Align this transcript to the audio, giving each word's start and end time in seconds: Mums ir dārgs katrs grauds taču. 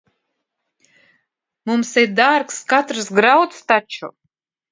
Mums 1.71 1.91
ir 2.03 2.09
dārgs 2.21 2.57
katrs 2.73 3.13
grauds 3.19 3.63
taču. 3.73 4.13